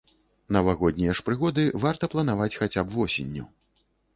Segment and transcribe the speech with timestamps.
[0.55, 3.45] Навагоднія ж прыгоды варта планаваць хаця б восенню.